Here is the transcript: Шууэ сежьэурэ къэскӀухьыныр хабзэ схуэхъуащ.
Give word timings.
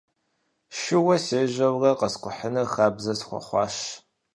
Шууэ 0.79 1.17
сежьэурэ 1.25 1.91
къэскӀухьыныр 1.99 2.67
хабзэ 2.73 3.13
схуэхъуащ. 3.19 3.75